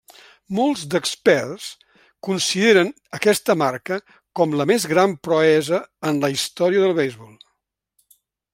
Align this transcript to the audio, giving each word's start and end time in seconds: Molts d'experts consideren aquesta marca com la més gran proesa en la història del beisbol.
Molts 0.59 0.85
d'experts 0.93 1.67
consideren 2.27 2.89
aquesta 3.17 3.57
marca 3.63 3.99
com 4.39 4.57
la 4.63 4.67
més 4.73 4.89
gran 4.95 5.15
proesa 5.29 5.83
en 6.13 6.23
la 6.25 6.33
història 6.39 6.83
del 6.87 6.99
beisbol. 7.03 7.37